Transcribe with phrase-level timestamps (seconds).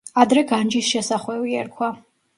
[0.21, 1.95] ადრე განჯის შესახვევი ერქვა.